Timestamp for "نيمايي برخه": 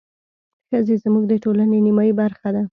1.85-2.49